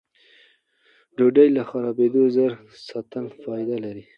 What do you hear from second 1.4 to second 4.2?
له خرابېدو ژر ساتل فایده لري.